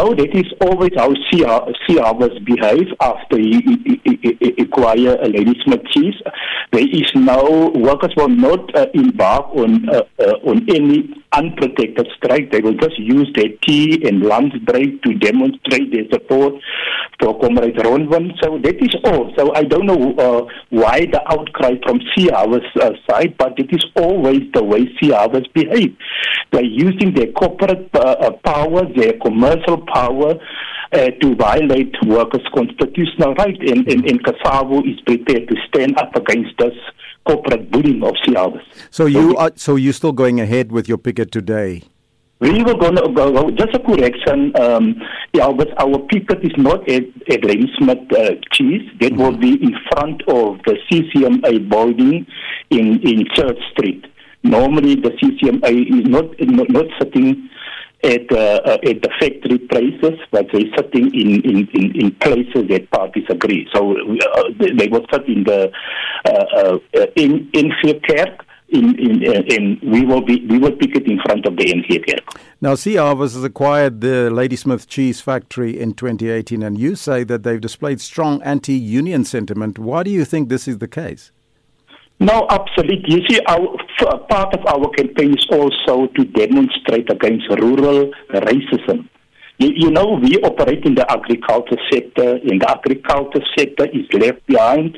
[0.00, 3.60] No, that is always how sea harvest behave after you,
[4.58, 6.14] acquire a Ladysmith cheese.
[6.72, 12.50] There is no, workers will not uh, embark on, uh, uh, on any unprotected strike.
[12.50, 16.54] They will just use their tea and lunch break to demonstrate their support
[17.20, 18.32] for Comrade Ronwen.
[18.42, 19.32] So that is all.
[19.36, 23.70] So I don't know uh, why the outcry from Sea Harvest uh, side, but it
[23.70, 25.94] is always the way Sea Harvest behave.
[26.52, 30.34] They're using their corporate uh, uh power, their commercial power,
[30.92, 34.20] uh, to violate workers' constitutional rights, and, and, and
[34.86, 36.74] is prepared to stand up against this
[37.24, 38.36] corporate bullying of Sea
[38.90, 41.82] So you are so you're still going ahead with your picket today.
[42.40, 44.58] We were going to go, just a correction.
[44.58, 44.96] Um,
[45.34, 48.88] yeah, but our picket is not at, at Ladysmith uh, Cheese.
[49.00, 49.20] That mm-hmm.
[49.20, 52.26] will be in front of the CCMA building
[52.70, 54.06] in, in Church Street.
[54.42, 56.26] Normally, the CCMA is not,
[56.70, 57.50] not, sitting
[58.02, 62.68] at, uh, uh, at the factory places, but they're sitting in, in, in, in places
[62.68, 63.68] that parties agree.
[63.74, 65.70] So uh, they were sit in the
[66.24, 67.72] uh, uh, in, in
[68.08, 71.56] Kerk, in, in, uh, in, we will be we will pick it in front of
[71.56, 72.40] the Kerk.
[72.60, 77.42] Now, Sea Harvest has acquired the Ladysmith Cheese Factory in 2018, and you say that
[77.42, 79.78] they've displayed strong anti-union sentiment.
[79.78, 81.32] Why do you think this is the case?
[82.20, 83.14] No, absolutely.
[83.14, 83.76] You see, our,
[84.28, 89.08] part of our campaign is also to demonstrate against rural racism.
[89.60, 94.46] You, you, know, we operate in the agriculture sector, and the agriculture sector is left
[94.46, 94.96] behind.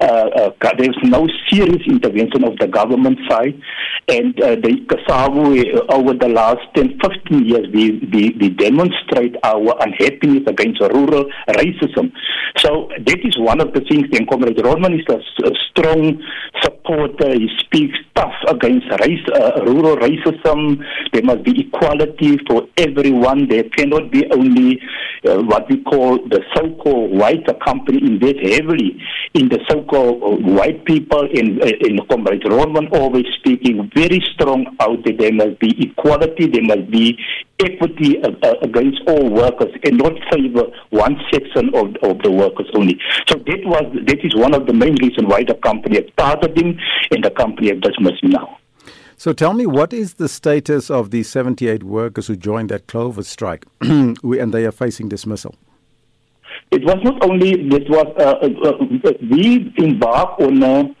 [0.00, 3.60] Uh, uh, there's no serious intervention of the government side.
[4.08, 9.36] And uh, the COSAVO, uh, over the last 10, 15 years, we, we, we demonstrate
[9.42, 12.10] our unhappiness against rural racism.
[12.56, 16.22] So that is one of the things, and Comrade Ronwen is a, a strong
[16.88, 17.32] supporter.
[17.32, 20.84] He speaks tough against race, uh, rural racism.
[21.12, 23.48] There must be equality for everyone.
[23.48, 24.80] There cannot be only
[25.26, 29.00] uh, what we call the so-called white company invest heavily
[29.34, 31.28] in the so-called uh, white people.
[31.32, 35.16] In, uh, in Comrade Ronwen always speaking very strong out there.
[35.16, 36.46] There must be equality.
[36.46, 37.18] There must be
[37.60, 42.66] equity uh, uh, against all workers and not favor one section of, of the workers
[42.74, 42.98] only.
[43.26, 46.56] So that was that is one of the main reasons why the company has started
[46.56, 46.78] him
[47.10, 48.58] and the company has dismissed him now.
[49.16, 53.24] So tell me, what is the status of the 78 workers who joined that Clover
[53.24, 55.56] strike and they are facing dismissal?
[56.70, 60.94] It was not only, it was, uh, uh, uh we embarked on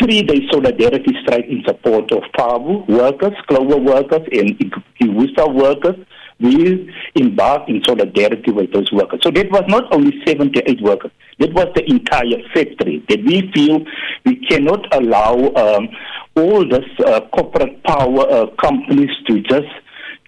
[0.00, 4.58] a three-day solidarity strike in support of FAWU workers, Clover workers, and
[5.00, 5.96] Iwisa workers.
[6.40, 9.20] We embarked in solidarity with those workers.
[9.22, 13.84] So that was not only 78 workers, that was the entire factory that we feel
[14.24, 15.88] we cannot allow um,
[16.34, 19.68] all this uh, corporate power uh, companies to just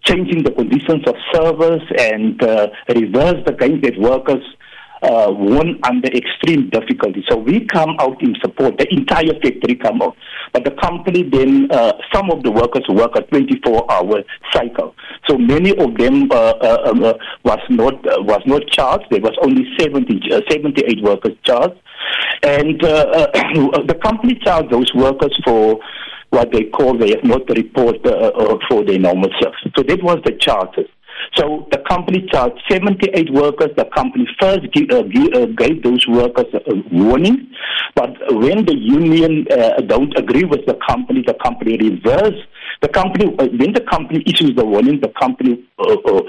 [0.04, 4.44] changing the conditions of service and uh, reverse the gains that workers
[5.04, 7.24] uh, won under extreme difficulty.
[7.28, 8.78] So we come out in support.
[8.78, 10.16] The entire factory come out,
[10.52, 14.22] but the company then uh, some of the workers work a 24-hour
[14.52, 14.94] cycle.
[15.28, 17.14] So many of them uh, uh, um, uh
[17.44, 19.06] was not uh, was not charged.
[19.10, 20.20] There was only 70,
[20.50, 21.78] 78 workers charged,
[22.42, 25.80] and the company charged those workers for
[26.30, 29.76] what they call they have not report uh, for their normal shift.
[29.76, 30.88] So that was the charges.
[31.34, 33.70] So the company charged 78 workers.
[33.76, 37.50] The company first give, uh, uh, gave those workers a warning,
[37.94, 42.46] but when the union uh, don't agree with the company, the company reversed.
[42.82, 46.22] The company, uh, when the company issues the warning, the company uh, uh,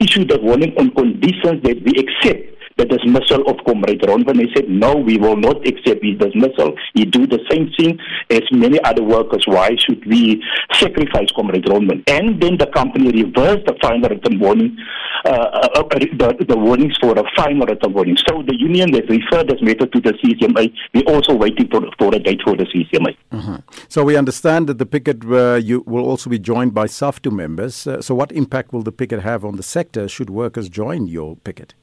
[0.00, 4.36] issued the warning on conditions that we accept the dismissal of Comrade Ronwen.
[4.36, 6.74] They said, no, we will not accept his dismissal.
[6.94, 7.98] He do the same thing
[8.30, 9.44] as many other workers.
[9.46, 10.42] Why should we
[10.72, 12.02] sacrifice Comrade Ronwen?
[12.08, 14.76] And then the company reversed the final written warning,
[15.24, 18.16] uh, uh, uh the, the warnings for a final written warning.
[18.28, 20.72] So the union has referred this matter to the CCMA.
[20.92, 23.16] We're also waiting for, for a date for the CCMA.
[23.32, 23.56] Mm-hmm.
[23.88, 27.86] So we understand that the picket uh, you will also be joined by SAFTU members.
[27.86, 31.36] Uh, so what impact will the picket have on the sector should workers join your
[31.36, 31.74] picket?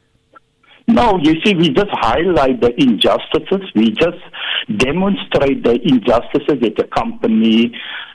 [0.93, 3.69] No, you see, we just highlight the injustices.
[3.75, 4.17] We just
[4.77, 7.71] demonstrate the injustices that the company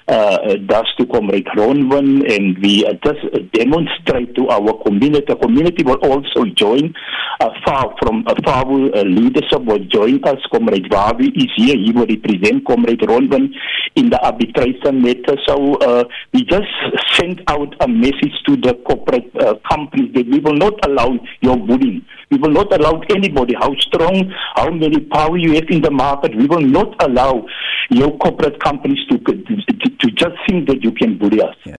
[0.09, 5.25] uh, does to Comrade Ronwen, and we uh, just demonstrate to our community.
[5.27, 6.95] The community will also join.
[7.41, 10.39] Uh, far from uh, far uh, leadership will join us.
[10.51, 11.77] Comrade Vavi is here.
[11.77, 13.51] He will represent Comrade Ronwen
[13.97, 15.37] in the arbitration matter.
[15.47, 16.69] So uh, we just
[17.13, 21.57] send out a message to the corporate uh, companies that we will not allow your
[21.57, 22.05] bullying.
[22.31, 26.35] We will not allow anybody, how strong, how many power you have in the market.
[26.37, 27.47] We will not allow
[27.91, 31.57] your corporate companies to, to, to just think that you can bully us.
[31.65, 31.75] Yeah.